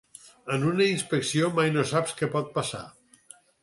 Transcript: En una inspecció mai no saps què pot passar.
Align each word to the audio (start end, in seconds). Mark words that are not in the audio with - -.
En 0.55 0.65
una 0.69 0.87
inspecció 0.93 1.53
mai 1.61 1.71
no 1.79 1.87
saps 1.93 2.19
què 2.23 2.35
pot 2.37 2.53
passar. 2.61 2.85